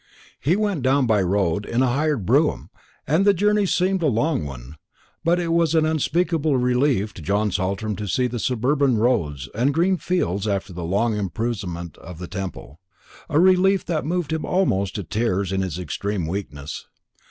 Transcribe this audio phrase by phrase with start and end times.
[0.39, 2.71] He went down by road in a hired brougham,
[3.05, 4.77] and the journey seemed a long one;
[5.23, 9.75] but it was an unspeakable relief to John Saltram to see the suburban roads and
[9.75, 12.79] green fields after the long imprisonment of the Temple,
[13.29, 16.87] a relief that moved him almost to tears in his extreme weakness.